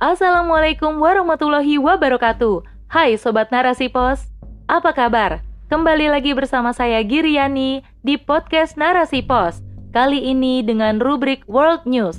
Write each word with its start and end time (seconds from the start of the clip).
Assalamualaikum 0.00 0.96
warahmatullahi 0.96 1.76
wabarakatuh. 1.76 2.64
Hai 2.88 3.20
Sobat 3.20 3.52
Narasi 3.52 3.92
Pos, 3.92 4.32
apa 4.64 4.96
kabar? 4.96 5.44
Kembali 5.68 6.08
lagi 6.08 6.32
bersama 6.32 6.72
saya 6.72 7.04
Giriani 7.04 7.84
di 8.00 8.16
podcast 8.16 8.80
Narasi 8.80 9.20
Pos. 9.20 9.60
Kali 9.92 10.32
ini 10.32 10.64
dengan 10.64 11.04
rubrik 11.04 11.44
World 11.44 11.84
News. 11.84 12.16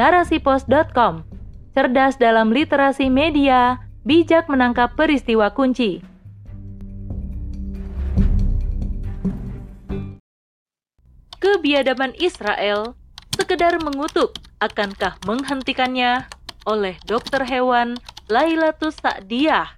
Narasipos.com 0.00 1.28
Cerdas 1.76 2.16
dalam 2.16 2.48
literasi 2.48 3.12
media, 3.12 3.84
bijak 4.08 4.48
menangkap 4.48 4.96
peristiwa 4.96 5.52
kunci. 5.52 6.00
Kebiadaban 11.36 12.16
Israel 12.16 12.96
sekedar 13.36 13.76
mengutuk 13.84 14.32
akankah 14.56 15.20
menghentikannya 15.28 16.24
oleh 16.64 16.96
dokter 17.04 17.44
hewan 17.44 18.00
Lailatus 18.32 18.96
Sa'diyah 18.96 19.76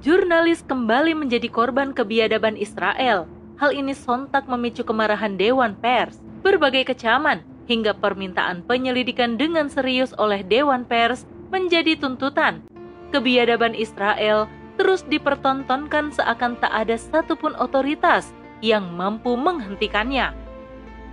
Jurnalis 0.00 0.64
kembali 0.64 1.12
menjadi 1.12 1.52
korban 1.52 1.92
kebiadaban 1.92 2.56
Israel. 2.56 3.28
Hal 3.60 3.76
ini 3.76 3.92
sontak 3.92 4.48
memicu 4.48 4.80
kemarahan 4.80 5.36
Dewan 5.36 5.76
Pers. 5.76 6.16
Berbagai 6.40 6.88
kecaman 6.88 7.44
hingga 7.68 7.92
permintaan 7.92 8.64
penyelidikan 8.64 9.36
dengan 9.36 9.68
serius 9.68 10.16
oleh 10.16 10.40
Dewan 10.40 10.88
Pers 10.88 11.28
menjadi 11.52 12.00
tuntutan. 12.00 12.64
Kebiadaban 13.12 13.76
Israel 13.76 14.48
terus 14.80 15.04
dipertontonkan 15.04 16.16
seakan 16.16 16.56
tak 16.56 16.72
ada 16.72 16.96
satupun 16.96 17.52
otoritas 17.60 18.32
yang 18.64 18.88
mampu 18.96 19.36
menghentikannya. 19.36 20.32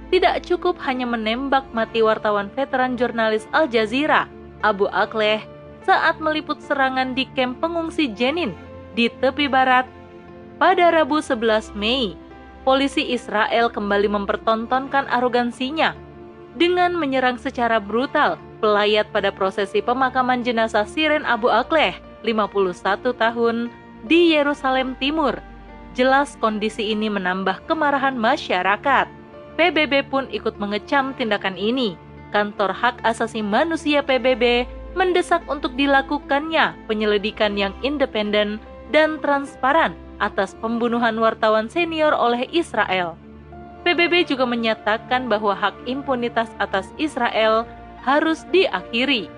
Tidak 0.07 0.47
cukup 0.47 0.79
hanya 0.87 1.03
menembak 1.03 1.67
mati 1.75 1.99
wartawan 1.99 2.47
veteran 2.55 2.95
jurnalis 2.95 3.43
Al 3.51 3.67
Jazeera, 3.67 4.31
Abu 4.63 4.87
Akleh, 4.87 5.43
saat 5.83 6.19
meliput 6.23 6.63
serangan 6.63 7.11
di 7.11 7.27
kamp 7.35 7.59
pengungsi 7.59 8.11
Jenin 8.15 8.55
di 8.95 9.11
tepi 9.11 9.51
barat. 9.51 9.83
Pada 10.57 10.89
Rabu 10.89 11.19
11 11.19 11.75
Mei, 11.75 12.15
polisi 12.63 13.03
Israel 13.13 13.69
kembali 13.69 14.09
mempertontonkan 14.09 15.05
arogansinya 15.11 15.93
dengan 16.57 16.97
menyerang 16.97 17.37
secara 17.37 17.77
brutal 17.77 18.35
pelayat 18.59 19.07
pada 19.13 19.29
prosesi 19.29 19.79
pemakaman 19.79 20.41
jenazah 20.41 20.83
Siren 20.89 21.23
Abu 21.23 21.47
Akleh, 21.47 21.93
51 22.25 23.13
tahun, 23.13 23.69
di 24.09 24.33
Yerusalem 24.33 24.97
Timur. 24.97 25.37
Jelas 25.93 26.37
kondisi 26.41 26.93
ini 26.93 27.09
menambah 27.09 27.65
kemarahan 27.69 28.17
masyarakat. 28.17 29.16
PBB 29.57 30.05
pun 30.13 30.29
ikut 30.29 30.61
mengecam 30.61 31.17
tindakan 31.17 31.57
ini. 31.57 31.97
Kantor 32.29 32.71
Hak 32.77 33.01
Asasi 33.01 33.41
Manusia 33.41 34.05
PBB 34.05 34.69
mendesak 34.93 35.41
untuk 35.49 35.73
dilakukannya 35.73 36.77
penyelidikan 36.85 37.57
yang 37.57 37.73
independen 37.81 38.61
dan 38.93 39.17
transparan 39.19 39.97
atas 40.21 40.53
pembunuhan 40.57 41.17
wartawan 41.17 41.69
senior 41.69 42.13
oleh 42.13 42.45
Israel. 42.53 43.17
PBB 43.85 44.27
juga 44.27 44.43
menyatakan 44.43 45.31
bahwa 45.31 45.55
hak 45.55 45.73
impunitas 45.87 46.51
atas 46.59 46.91
Israel 46.99 47.63
harus 48.03 48.43
diakhiri. 48.51 49.31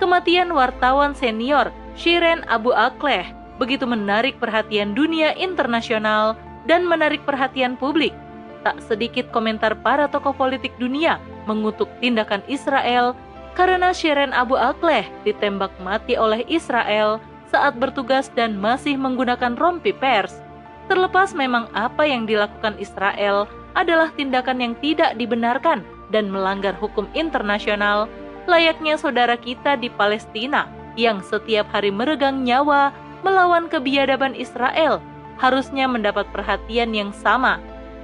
Kematian 0.00 0.50
wartawan 0.50 1.12
senior 1.14 1.70
Shiren 1.94 2.42
Abu 2.50 2.74
Akleh 2.74 3.30
begitu 3.60 3.86
menarik 3.86 4.40
perhatian 4.42 4.98
dunia 4.98 5.36
internasional 5.38 6.34
dan 6.66 6.82
menarik 6.88 7.22
perhatian 7.22 7.78
publik. 7.78 8.16
Tak 8.64 8.80
sedikit 8.80 9.28
komentar 9.28 9.76
para 9.84 10.08
tokoh 10.08 10.32
politik 10.32 10.72
dunia 10.80 11.20
mengutuk 11.44 11.86
tindakan 12.00 12.40
Israel 12.48 13.12
karena 13.52 13.92
Shiren 13.92 14.32
Abu 14.32 14.56
Akleh 14.56 15.06
ditembak 15.22 15.70
mati 15.84 16.16
oleh 16.16 16.42
Israel 16.48 17.20
saat 17.52 17.78
bertugas 17.78 18.32
dan 18.34 18.58
masih 18.58 18.98
menggunakan 18.98 19.54
rompi 19.54 19.94
pers. 19.94 20.42
Terlepas 20.90 21.36
memang 21.36 21.70
apa 21.76 22.02
yang 22.08 22.26
dilakukan 22.26 22.74
Israel 22.82 23.46
adalah 23.78 24.10
tindakan 24.16 24.58
yang 24.58 24.74
tidak 24.82 25.14
dibenarkan 25.20 25.86
dan 26.10 26.28
melanggar 26.28 26.74
hukum 26.76 27.06
internasional, 27.14 28.10
layaknya 28.50 28.98
saudara 28.98 29.38
kita 29.38 29.78
di 29.78 29.88
Palestina 29.88 30.68
yang 30.94 31.22
setiap 31.22 31.66
hari 31.70 31.90
meregang 31.90 32.42
nyawa 32.46 32.94
melawan 33.26 33.66
kebiadaban 33.66 34.36
Israel 34.36 35.00
harusnya 35.38 35.90
mendapat 35.90 36.28
perhatian 36.30 36.94
yang 36.94 37.10
sama. 37.10 37.58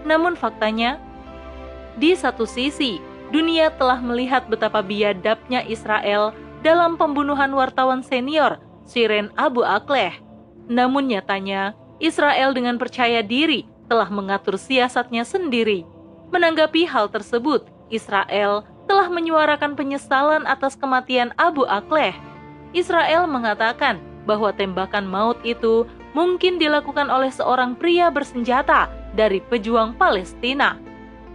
Namun 0.05 0.37
faktanya, 0.37 0.97
di 2.01 2.17
satu 2.17 2.49
sisi, 2.49 3.03
dunia 3.35 3.71
telah 3.77 4.01
melihat 4.01 4.49
betapa 4.49 4.81
biadabnya 4.81 5.65
Israel 5.67 6.33
dalam 6.61 6.97
pembunuhan 6.97 7.53
wartawan 7.53 8.05
senior 8.05 8.61
Siren 8.85 9.31
Abu 9.37 9.63
Akleh. 9.63 10.17
Namun 10.71 11.11
nyatanya, 11.11 11.75
Israel 12.01 12.57
dengan 12.57 12.79
percaya 12.81 13.21
diri 13.21 13.69
telah 13.91 14.09
mengatur 14.09 14.57
siasatnya 14.57 15.27
sendiri. 15.27 15.83
Menanggapi 16.31 16.87
hal 16.87 17.11
tersebut, 17.11 17.67
Israel 17.91 18.63
telah 18.87 19.11
menyuarakan 19.11 19.75
penyesalan 19.75 20.47
atas 20.47 20.79
kematian 20.79 21.35
Abu 21.39 21.67
Akleh. 21.67 22.15
Israel 22.71 23.27
mengatakan 23.27 23.99
bahwa 24.27 24.55
tembakan 24.55 25.11
maut 25.11 25.39
itu 25.43 25.87
mungkin 26.15 26.59
dilakukan 26.59 27.11
oleh 27.11 27.31
seorang 27.35 27.75
pria 27.75 28.11
bersenjata 28.11 29.00
dari 29.15 29.43
pejuang 29.43 29.97
Palestina. 29.97 30.79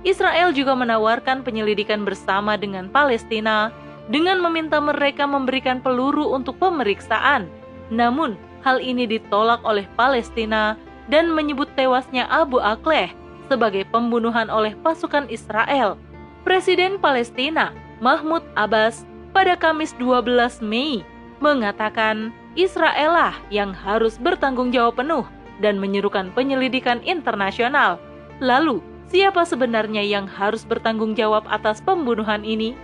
Israel 0.06 0.54
juga 0.54 0.78
menawarkan 0.78 1.42
penyelidikan 1.42 2.06
bersama 2.06 2.56
dengan 2.56 2.88
Palestina 2.94 3.74
dengan 4.06 4.38
meminta 4.38 4.78
mereka 4.78 5.26
memberikan 5.26 5.82
peluru 5.82 6.30
untuk 6.30 6.62
pemeriksaan. 6.62 7.50
Namun, 7.90 8.38
hal 8.62 8.78
ini 8.78 9.10
ditolak 9.10 9.66
oleh 9.66 9.90
Palestina 9.98 10.78
dan 11.10 11.34
menyebut 11.34 11.70
tewasnya 11.74 12.30
Abu 12.30 12.62
Akleh 12.62 13.14
sebagai 13.50 13.86
pembunuhan 13.90 14.50
oleh 14.50 14.74
pasukan 14.82 15.30
Israel. 15.30 15.98
Presiden 16.46 17.02
Palestina, 17.02 17.74
Mahmud 18.02 18.46
Abbas, 18.54 19.06
pada 19.34 19.58
Kamis 19.58 19.98
12 19.98 20.62
Mei 20.62 21.02
mengatakan 21.42 22.30
Israel 22.56 23.12
lah 23.12 23.36
yang 23.52 23.76
harus 23.76 24.16
bertanggung 24.22 24.72
jawab 24.72 25.02
penuh 25.02 25.26
dan 25.60 25.80
menyerukan 25.80 26.32
penyelidikan 26.36 27.00
internasional. 27.04 28.00
Lalu, 28.44 28.84
siapa 29.08 29.48
sebenarnya 29.48 30.04
yang 30.04 30.28
harus 30.28 30.68
bertanggung 30.68 31.16
jawab 31.16 31.48
atas 31.48 31.80
pembunuhan 31.80 32.44
ini? 32.44 32.76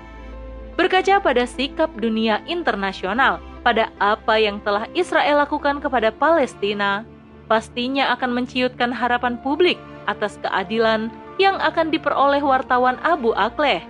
Berkaca 0.80 1.20
pada 1.20 1.44
sikap 1.44 1.92
dunia 2.00 2.40
internasional, 2.48 3.44
pada 3.62 3.92
apa 4.00 4.40
yang 4.40 4.64
telah 4.64 4.88
Israel 4.96 5.44
lakukan 5.44 5.84
kepada 5.84 6.09
Palestina, 6.16 7.04
pastinya 7.52 8.16
akan 8.16 8.32
menciutkan 8.32 8.96
harapan 8.96 9.36
publik 9.44 9.76
atas 10.08 10.40
keadilan 10.40 11.12
yang 11.36 11.59
akan 11.59 11.92
diperoleh 11.92 12.40
wartawan 12.40 12.96
Abu 13.03 13.36
Akleh. 13.36 13.84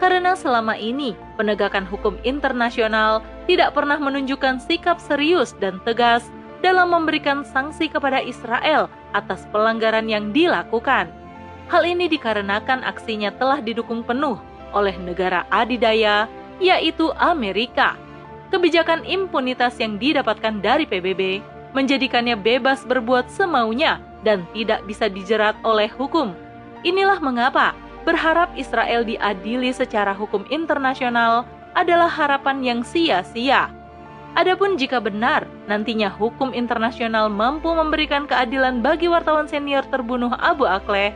Karena 0.00 0.32
selama 0.32 0.80
ini, 0.80 1.12
penegakan 1.36 1.84
hukum 1.84 2.16
internasional 2.24 3.20
tidak 3.44 3.76
pernah 3.76 4.00
menunjukkan 4.00 4.60
sikap 4.64 4.96
serius 4.96 5.52
dan 5.60 5.76
tegas 5.84 6.28
dalam 6.60 6.92
memberikan 6.92 7.44
sanksi 7.44 7.88
kepada 7.88 8.20
Israel 8.20 8.92
atas 9.16 9.48
pelanggaran 9.48 10.06
yang 10.06 10.30
dilakukan. 10.30 11.08
Hal 11.72 11.82
ini 11.86 12.10
dikarenakan 12.10 12.84
aksinya 12.84 13.32
telah 13.36 13.62
didukung 13.62 14.04
penuh 14.04 14.36
oleh 14.70 14.94
negara 15.00 15.46
adidaya, 15.50 16.26
yaitu 16.62 17.10
Amerika. 17.16 17.96
Kebijakan 18.50 19.06
impunitas 19.06 19.78
yang 19.78 19.96
didapatkan 19.96 20.58
dari 20.58 20.84
PBB 20.84 21.38
menjadikannya 21.70 22.34
bebas 22.34 22.82
berbuat 22.82 23.30
semaunya 23.30 24.02
dan 24.26 24.42
tidak 24.50 24.82
bisa 24.84 25.06
dijerat 25.06 25.54
oleh 25.62 25.86
hukum. 25.86 26.34
Inilah 26.82 27.22
mengapa 27.22 27.78
berharap 28.02 28.50
Israel 28.58 29.06
diadili 29.06 29.70
secara 29.70 30.10
hukum 30.10 30.42
internasional 30.50 31.46
adalah 31.78 32.10
harapan 32.10 32.58
yang 32.64 32.80
sia-sia. 32.82 33.70
Adapun 34.34 34.74
jika 34.74 34.98
benar 34.98 35.46
nantinya 35.70 36.10
hukum 36.10 36.50
internasional 36.50 37.30
mampu 37.30 37.70
memberikan 37.70 38.26
keadilan 38.26 38.82
bagi 38.82 39.06
wartawan 39.06 39.46
senior 39.46 39.86
terbunuh 39.86 40.34
Abu 40.42 40.66
Akleh, 40.66 41.14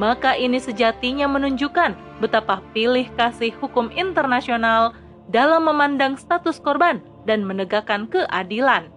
maka 0.00 0.32
ini 0.32 0.56
sejatinya 0.56 1.28
menunjukkan 1.28 1.92
betapa 2.24 2.64
pilih 2.72 3.04
kasih 3.20 3.52
hukum 3.60 3.92
internasional 3.92 4.96
dalam 5.28 5.68
memandang 5.68 6.16
status 6.16 6.56
korban 6.56 7.04
dan 7.28 7.44
menegakkan 7.44 8.08
keadilan. 8.08 8.88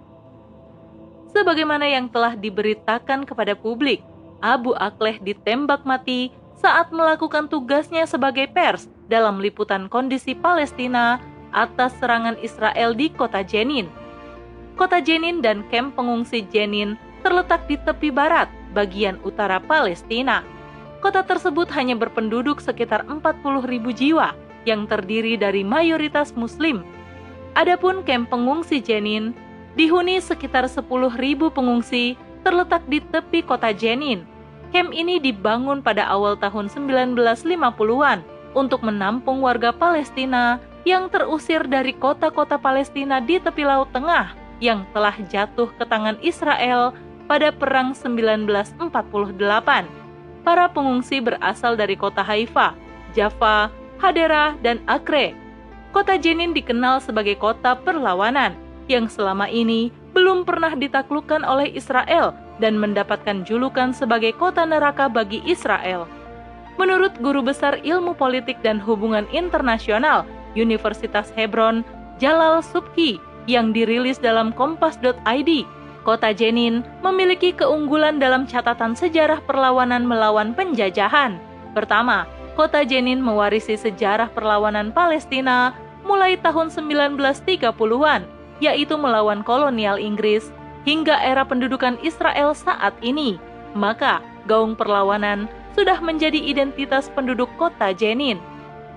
Sebagaimana 1.36 1.86
yang 1.86 2.07
telah 2.07 2.39
diberitakan 2.39 3.28
kepada 3.28 3.54
publik, 3.54 4.00
Abu 4.39 4.72
Akleh 4.80 5.19
ditembak 5.19 5.84
mati 5.84 6.31
saat 6.57 6.89
melakukan 6.89 7.45
tugasnya 7.45 8.10
sebagai 8.10 8.50
pers 8.50 8.89
dalam 9.06 9.38
liputan 9.38 9.86
kondisi 9.92 10.34
Palestina 10.34 11.22
atas 11.54 11.94
serangan 12.01 12.36
Israel 12.42 12.98
di 12.98 13.13
kota 13.13 13.45
Jenin. 13.45 13.88
Kota 14.77 15.01
Jenin 15.01 15.41
dan 15.41 15.65
kamp 15.74 15.97
pengungsi 15.97 16.45
Jenin 16.53 17.01
terletak 17.25 17.65
di 17.65 17.81
tepi 17.81 18.13
barat 18.13 18.45
bagian 18.77 19.18
utara 19.25 19.57
Palestina. 19.57 20.45
Kota 21.01 21.25
tersebut 21.25 21.65
hanya 21.74 21.97
berpenduduk 21.97 22.62
sekitar 22.62 23.01
40 23.09 23.65
ribu 23.65 23.89
jiwa, 23.89 24.38
yang 24.69 24.85
terdiri 24.85 25.33
dari 25.33 25.65
mayoritas 25.65 26.29
muslim. 26.38 26.85
Adapun 27.57 28.06
kamp 28.06 28.29
pengungsi 28.29 28.77
Jenin 28.77 29.33
dihuni 29.74 30.21
sekitar 30.21 30.69
10.000 30.69 30.85
pengungsi 31.50 32.13
terletak 32.45 32.85
di 32.85 33.01
tepi 33.01 33.41
kota 33.41 33.74
Jenin. 33.74 34.29
Kamp 34.69 34.94
ini 34.94 35.18
dibangun 35.18 35.81
pada 35.81 36.06
awal 36.06 36.38
tahun 36.38 36.69
1950-an 36.69 38.21
untuk 38.53 38.85
menampung 38.85 39.41
warga 39.41 39.74
Palestina 39.74 40.62
yang 40.85 41.09
terusir 41.09 41.65
dari 41.65 41.97
kota-kota 41.97 42.62
Palestina 42.62 43.18
di 43.18 43.41
tepi 43.41 43.65
Laut 43.65 43.89
Tengah 43.89 44.47
yang 44.63 44.86
telah 44.94 45.13
jatuh 45.30 45.69
ke 45.77 45.83
tangan 45.86 46.18
Israel 46.21 46.94
pada 47.30 47.51
Perang 47.51 47.92
1948. 47.94 48.89
Para 50.48 50.65
pengungsi 50.71 51.19
berasal 51.19 51.75
dari 51.75 52.00
kota 52.00 52.24
Haifa, 52.24 52.71
Jaffa, 53.12 53.68
Hadera, 54.00 54.56
dan 54.63 54.80
Acre. 54.88 55.36
Kota 55.92 56.15
Jenin 56.15 56.56
dikenal 56.56 57.04
sebagai 57.04 57.36
kota 57.36 57.75
perlawanan 57.75 58.56
yang 58.88 59.12
selama 59.12 59.51
ini 59.51 59.92
belum 60.15 60.48
pernah 60.48 60.74
ditaklukkan 60.74 61.44
oleh 61.44 61.69
Israel 61.75 62.31
dan 62.57 62.80
mendapatkan 62.80 63.44
julukan 63.45 63.92
sebagai 63.94 64.33
kota 64.33 64.63
neraka 64.63 65.12
bagi 65.12 65.44
Israel. 65.44 66.07
Menurut 66.77 67.13
guru 67.19 67.42
besar 67.42 67.81
ilmu 67.81 68.13
politik 68.13 68.62
dan 68.62 68.77
hubungan 68.77 69.25
internasional 69.33 70.24
Universitas 70.53 71.30
Hebron, 71.33 71.81
Jalal 72.18 72.62
Subki, 72.65 73.21
yang 73.48 73.74
dirilis 73.74 74.20
dalam 74.20 74.54
kompas.id, 74.54 75.52
kota 76.04 76.30
Jenin 76.32 76.84
memiliki 77.02 77.56
keunggulan 77.56 78.20
dalam 78.20 78.46
catatan 78.46 78.94
sejarah 78.94 79.44
perlawanan 79.44 80.06
melawan 80.06 80.54
penjajahan. 80.54 81.40
Pertama, 81.72 82.28
kota 82.56 82.84
Jenin 82.84 83.20
mewarisi 83.20 83.76
sejarah 83.80 84.32
perlawanan 84.32 84.92
Palestina 84.92 85.76
mulai 86.08 86.40
tahun 86.40 86.72
1930-an, 86.72 88.24
yaitu 88.64 88.96
melawan 88.96 89.44
kolonial 89.44 90.00
Inggris 90.00 90.48
hingga 90.88 91.20
era 91.20 91.44
pendudukan 91.44 92.00
Israel 92.00 92.56
saat 92.56 92.96
ini. 93.04 93.36
Maka, 93.76 94.24
gaung 94.48 94.80
perlawanan 94.80 95.52
sudah 95.76 96.00
menjadi 96.00 96.40
identitas 96.40 97.12
penduduk 97.12 97.52
kota 97.60 97.92
Jenin. 97.92 98.40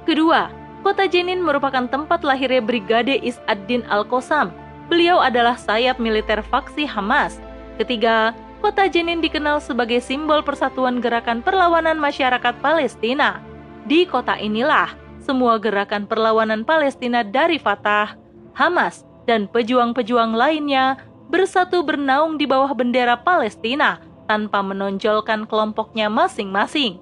Kedua, 0.06 0.48
Kota 0.80 1.04
Jenin 1.04 1.44
merupakan 1.44 1.84
tempat 1.84 2.24
lahirnya 2.24 2.64
Brigade 2.64 3.20
Is-ad-Din 3.20 3.84
Al-Qasam. 3.92 4.48
Beliau 4.88 5.20
adalah 5.20 5.54
sayap 5.54 6.00
militer 6.00 6.40
faksi 6.40 6.88
Hamas. 6.88 7.36
Ketiga, 7.76 8.32
kota 8.64 8.88
Jenin 8.88 9.20
dikenal 9.20 9.60
sebagai 9.60 10.00
simbol 10.00 10.40
persatuan 10.40 10.98
gerakan 10.98 11.44
perlawanan 11.44 12.00
masyarakat 12.00 12.56
Palestina. 12.64 13.44
Di 13.84 14.08
kota 14.08 14.40
inilah, 14.40 14.92
semua 15.20 15.60
gerakan 15.60 16.08
perlawanan 16.08 16.64
Palestina 16.64 17.20
dari 17.22 17.60
Fatah, 17.60 18.16
Hamas, 18.56 19.04
dan 19.28 19.46
pejuang-pejuang 19.52 20.32
lainnya 20.32 20.96
bersatu 21.28 21.84
bernaung 21.84 22.40
di 22.40 22.48
bawah 22.48 22.72
bendera 22.72 23.20
Palestina 23.20 24.00
tanpa 24.26 24.64
menonjolkan 24.64 25.44
kelompoknya 25.46 26.08
masing-masing. 26.08 26.98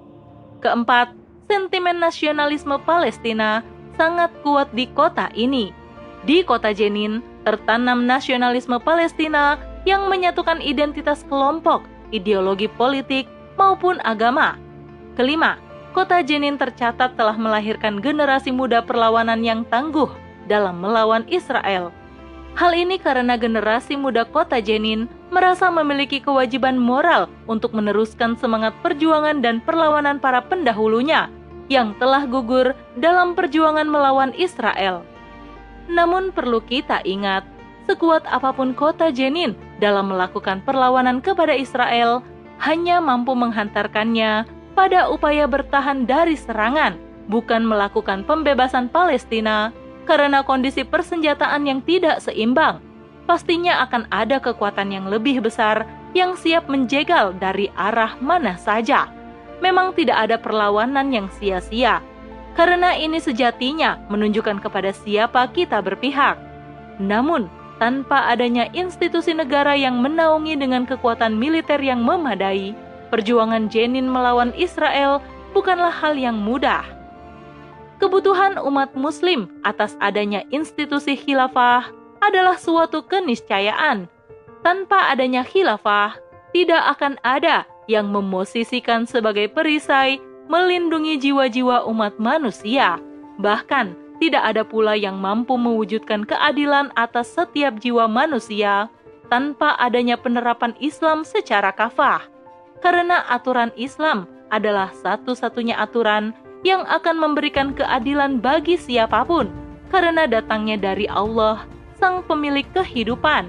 Keempat, 0.59 1.15
sentimen 1.49 1.97
nasionalisme 1.97 2.77
Palestina 2.85 3.65
sangat 3.97 4.29
kuat 4.45 4.69
di 4.77 4.85
kota 4.93 5.33
ini. 5.33 5.73
Di 6.21 6.45
kota 6.45 6.69
Jenin, 6.69 7.25
tertanam 7.41 8.05
nasionalisme 8.05 8.77
Palestina 8.77 9.57
yang 9.89 10.05
menyatukan 10.13 10.61
identitas 10.61 11.25
kelompok, 11.25 11.89
ideologi 12.13 12.69
politik, 12.69 13.25
maupun 13.57 13.97
agama. 14.05 14.61
Kelima, 15.17 15.57
kota 15.97 16.21
Jenin 16.21 16.61
tercatat 16.61 17.17
telah 17.17 17.33
melahirkan 17.33 17.97
generasi 17.97 18.53
muda 18.53 18.85
perlawanan 18.85 19.41
yang 19.41 19.65
tangguh 19.73 20.07
dalam 20.45 20.77
melawan 20.77 21.25
Israel. 21.33 21.89
Hal 22.53 22.75
ini 22.75 23.01
karena 23.01 23.39
generasi 23.39 23.97
muda 23.97 24.27
kota 24.27 24.61
Jenin 24.61 25.09
merasa 25.31 25.71
memiliki 25.71 26.19
kewajiban 26.19 26.75
moral 26.75 27.31
untuk 27.47 27.71
meneruskan 27.71 28.35
semangat 28.35 28.75
perjuangan 28.83 29.39
dan 29.39 29.63
perlawanan 29.63 30.19
para 30.19 30.43
pendahulunya 30.43 31.29
yang 31.69 31.93
telah 32.01 32.25
gugur 32.25 32.73
dalam 32.97 33.37
perjuangan 33.37 33.85
melawan 33.85 34.33
Israel. 34.35 35.05
Namun 35.85 36.33
perlu 36.33 36.59
kita 36.65 37.05
ingat, 37.05 37.45
sekuat 37.85 38.25
apa 38.25 38.51
pun 38.53 38.73
kota 38.73 39.13
Jenin 39.13 39.53
dalam 39.77 40.11
melakukan 40.11 40.65
perlawanan 40.65 41.21
kepada 41.21 41.53
Israel, 41.53 42.25
hanya 42.59 42.99
mampu 42.99 43.37
menghantarkannya 43.37 44.43
pada 44.73 45.07
upaya 45.07 45.45
bertahan 45.45 46.09
dari 46.09 46.35
serangan, 46.35 46.97
bukan 47.29 47.63
melakukan 47.63 48.25
pembebasan 48.25 48.89
Palestina 48.89 49.71
karena 50.09 50.41
kondisi 50.41 50.81
persenjataan 50.81 51.69
yang 51.69 51.79
tidak 51.85 52.19
seimbang. 52.19 52.81
Pastinya 53.29 53.85
akan 53.85 54.09
ada 54.09 54.41
kekuatan 54.41 54.89
yang 54.89 55.05
lebih 55.05 55.45
besar 55.45 55.85
yang 56.17 56.33
siap 56.33 56.65
menjegal 56.65 57.37
dari 57.37 57.69
arah 57.77 58.17
mana 58.17 58.57
saja 58.57 59.18
memang 59.59 59.95
tidak 59.95 60.27
ada 60.27 60.35
perlawanan 60.39 61.11
yang 61.11 61.27
sia-sia, 61.39 62.03
karena 62.59 62.95
ini 62.95 63.21
sejatinya 63.23 64.01
menunjukkan 64.11 64.59
kepada 64.59 64.91
siapa 64.91 65.47
kita 65.55 65.79
berpihak. 65.79 66.35
Namun, 66.99 67.47
tanpa 67.79 68.27
adanya 68.27 68.67
institusi 68.75 69.31
negara 69.31 69.71
yang 69.79 70.03
menaungi 70.03 70.59
dengan 70.59 70.83
kekuatan 70.83 71.39
militer 71.39 71.79
yang 71.79 72.03
memadai, 72.03 72.75
perjuangan 73.07 73.71
Jenin 73.71 74.11
melawan 74.11 74.51
Israel 74.59 75.23
bukanlah 75.55 75.93
hal 75.93 76.19
yang 76.19 76.35
mudah. 76.35 76.83
Kebutuhan 77.99 78.59
umat 78.59 78.95
Muslim 78.95 79.51
atas 79.63 79.95
adanya 79.99 80.43
institusi 80.51 81.19
khilafah 81.19 81.91
adalah 82.23 82.55
suatu 82.55 83.03
keniscayaan. 83.03 84.07
Tanpa 84.59 85.11
adanya 85.11 85.43
khilafah, 85.47 86.19
tidak 86.51 86.83
akan 86.95 87.15
ada 87.23 87.63
yang 87.89 88.13
memosisikan 88.13 89.09
sebagai 89.09 89.49
perisai 89.49 90.21
melindungi 90.45 91.17
jiwa-jiwa 91.17 91.89
umat 91.89 92.21
manusia. 92.21 93.01
Bahkan, 93.41 93.97
tidak 94.21 94.43
ada 94.45 94.61
pula 94.61 94.93
yang 94.93 95.17
mampu 95.17 95.57
mewujudkan 95.57 96.27
keadilan 96.29 96.93
atas 96.93 97.33
setiap 97.33 97.81
jiwa 97.81 98.05
manusia 98.05 98.91
tanpa 99.33 99.73
adanya 99.81 100.19
penerapan 100.19 100.77
Islam 100.77 101.25
secara 101.25 101.73
kafah. 101.73 102.29
Karena 102.83 103.25
aturan 103.31 103.73
Islam 103.73 104.29
adalah 104.53 104.93
satu-satunya 105.01 105.77
aturan 105.79 106.35
yang 106.67 106.83
akan 106.83 107.15
memberikan 107.15 107.71
keadilan 107.71 108.43
bagi 108.43 108.75
siapa 108.75 109.23
pun, 109.23 109.47
karena 109.87 110.27
datangnya 110.27 110.75
dari 110.75 111.07
Allah, 111.07 111.63
Sang 111.95 112.23
Pemilik 112.27 112.67
kehidupan. 112.75 113.47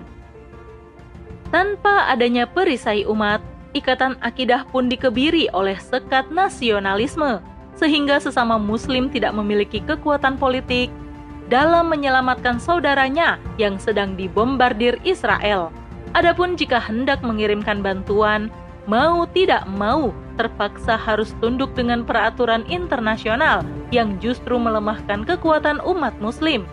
Tanpa 1.50 2.06
adanya 2.06 2.47
perisai 2.47 3.02
umat, 3.11 3.42
ikatan 3.72 4.18
akidah 4.20 4.66
pun 4.68 4.90
dikebiri 4.90 5.50
oleh 5.54 5.78
sekat 5.78 6.28
nasionalisme, 6.30 7.42
sehingga 7.78 8.20
sesama 8.20 8.60
Muslim 8.60 9.08
tidak 9.08 9.32
memiliki 9.32 9.80
kekuatan 9.84 10.36
politik 10.36 10.92
dalam 11.50 11.90
menyelamatkan 11.90 12.62
saudaranya 12.62 13.42
yang 13.58 13.80
sedang 13.80 14.14
dibombardir 14.14 14.98
Israel. 15.02 15.74
Adapun 16.14 16.58
jika 16.58 16.78
hendak 16.82 17.22
mengirimkan 17.22 17.82
bantuan, 17.82 18.50
mau 18.90 19.26
tidak 19.30 19.66
mau 19.70 20.10
terpaksa 20.34 20.98
harus 20.98 21.30
tunduk 21.38 21.70
dengan 21.78 22.02
peraturan 22.02 22.66
internasional 22.66 23.62
yang 23.94 24.18
justru 24.18 24.58
melemahkan 24.58 25.22
kekuatan 25.22 25.78
umat 25.86 26.14
Muslim. 26.18 26.66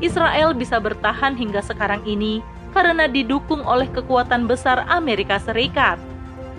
Israel 0.00 0.56
bisa 0.56 0.80
bertahan 0.80 1.36
hingga 1.36 1.60
sekarang 1.60 2.00
ini 2.08 2.40
karena 2.72 3.10
didukung 3.10 3.60
oleh 3.66 3.86
kekuatan 3.90 4.48
besar 4.48 4.86
Amerika 4.88 5.36
Serikat. 5.36 6.00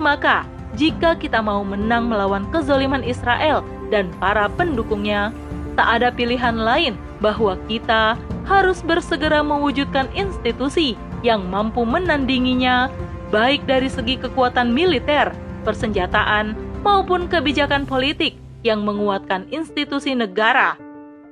Maka, 0.01 0.49
jika 0.73 1.13
kita 1.13 1.45
mau 1.45 1.61
menang 1.61 2.09
melawan 2.09 2.49
kezoliman 2.49 3.05
Israel 3.05 3.61
dan 3.93 4.09
para 4.17 4.49
pendukungnya, 4.49 5.29
tak 5.77 6.01
ada 6.01 6.09
pilihan 6.09 6.57
lain 6.57 6.97
bahwa 7.21 7.53
kita 7.69 8.17
harus 8.49 8.81
bersegera 8.81 9.45
mewujudkan 9.45 10.09
institusi 10.17 10.97
yang 11.21 11.45
mampu 11.53 11.85
menandinginya, 11.85 12.89
baik 13.29 13.61
dari 13.69 13.85
segi 13.93 14.17
kekuatan 14.17 14.73
militer, 14.73 15.29
persenjataan, 15.61 16.57
maupun 16.81 17.29
kebijakan 17.29 17.85
politik 17.85 18.33
yang 18.65 18.81
menguatkan 18.81 19.45
institusi 19.53 20.17
negara. 20.17 20.81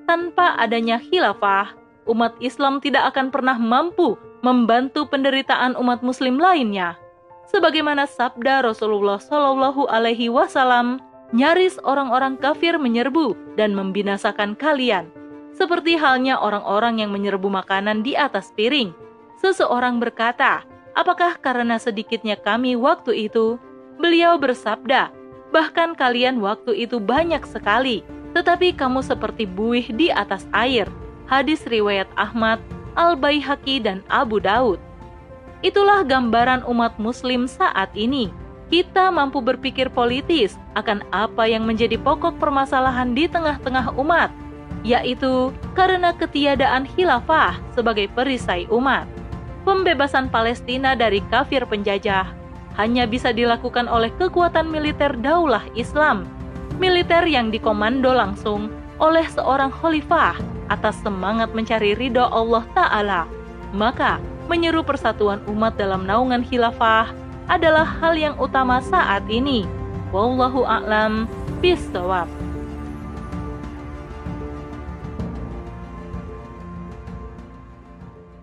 Tanpa 0.06 0.54
adanya 0.62 1.02
khilafah, 1.02 1.74
umat 2.06 2.38
Islam 2.38 2.78
tidak 2.78 3.18
akan 3.18 3.34
pernah 3.34 3.58
mampu 3.58 4.14
membantu 4.46 5.10
penderitaan 5.10 5.74
umat 5.74 6.06
Muslim 6.06 6.38
lainnya 6.38 7.09
sebagaimana 7.50 8.06
sabda 8.06 8.64
Rasulullah 8.64 9.18
Shallallahu 9.18 9.90
Alaihi 9.90 10.30
Wasallam, 10.30 11.02
nyaris 11.34 11.82
orang-orang 11.82 12.38
kafir 12.38 12.78
menyerbu 12.78 13.58
dan 13.58 13.74
membinasakan 13.74 14.56
kalian, 14.56 15.10
seperti 15.54 15.98
halnya 15.98 16.38
orang-orang 16.38 17.02
yang 17.04 17.12
menyerbu 17.12 17.50
makanan 17.50 18.06
di 18.06 18.16
atas 18.16 18.54
piring. 18.54 18.94
Seseorang 19.42 19.98
berkata, 20.00 20.64
"Apakah 20.94 21.36
karena 21.42 21.82
sedikitnya 21.82 22.38
kami 22.38 22.78
waktu 22.78 23.28
itu?" 23.28 23.58
Beliau 24.00 24.40
bersabda, 24.40 25.12
"Bahkan 25.52 26.00
kalian 26.00 26.40
waktu 26.40 26.88
itu 26.88 27.02
banyak 27.04 27.44
sekali." 27.44 28.06
tetapi 28.34 28.78
kamu 28.78 29.02
seperti 29.02 29.50
buih 29.50 29.86
di 29.94 30.14
atas 30.14 30.46
air. 30.54 30.86
Hadis 31.30 31.66
riwayat 31.66 32.10
Ahmad, 32.18 32.62
Al-Baihaqi 32.98 33.82
dan 33.82 34.02
Abu 34.10 34.42
Daud. 34.42 34.82
Itulah 35.60 36.08
gambaran 36.08 36.64
umat 36.72 36.96
muslim 36.96 37.44
saat 37.44 37.92
ini. 37.92 38.32
Kita 38.70 39.10
mampu 39.10 39.42
berpikir 39.42 39.90
politis 39.92 40.56
akan 40.78 41.02
apa 41.10 41.50
yang 41.50 41.66
menjadi 41.66 41.98
pokok 42.00 42.38
permasalahan 42.38 43.18
di 43.18 43.26
tengah-tengah 43.26 43.98
umat, 43.98 44.30
yaitu 44.86 45.52
karena 45.74 46.14
ketiadaan 46.14 46.86
khilafah 46.86 47.58
sebagai 47.74 48.08
perisai 48.14 48.70
umat. 48.70 49.10
Pembebasan 49.66 50.32
Palestina 50.32 50.96
dari 50.96 51.20
kafir 51.28 51.66
penjajah 51.68 52.30
hanya 52.80 53.04
bisa 53.04 53.36
dilakukan 53.36 53.92
oleh 53.92 54.14
kekuatan 54.16 54.72
militer 54.72 55.12
daulah 55.20 55.66
Islam, 55.76 56.24
militer 56.80 57.28
yang 57.28 57.52
dikomando 57.52 58.16
langsung 58.16 58.72
oleh 59.04 59.28
seorang 59.28 59.74
khalifah 59.74 60.40
atas 60.72 60.96
semangat 61.04 61.52
mencari 61.52 61.98
ridho 61.98 62.24
Allah 62.24 62.64
Ta'ala. 62.72 63.22
Maka, 63.76 64.22
menyeru 64.50 64.82
persatuan 64.82 65.38
umat 65.46 65.78
dalam 65.78 66.10
naungan 66.10 66.42
khilafah 66.42 67.14
adalah 67.46 67.86
hal 67.86 68.18
yang 68.18 68.34
utama 68.42 68.82
saat 68.82 69.22
ini. 69.30 69.70
Wallahu 70.10 70.66
a'lam 70.66 71.30
bishawab. 71.62 72.39